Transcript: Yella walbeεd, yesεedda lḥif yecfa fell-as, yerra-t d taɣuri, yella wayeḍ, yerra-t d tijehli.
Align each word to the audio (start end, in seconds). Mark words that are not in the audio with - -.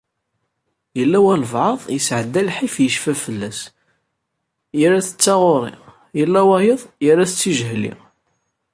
Yella 0.99 1.19
walbeεd, 1.25 1.81
yesεedda 1.95 2.41
lḥif 2.47 2.75
yecfa 2.79 3.13
fell-as, 3.23 3.59
yerra-t 4.79 5.09
d 5.15 5.17
taɣuri, 5.23 5.75
yella 6.19 6.41
wayeḍ, 6.47 6.81
yerra-t 7.05 7.33
d 7.35 7.39
tijehli. 7.39 7.93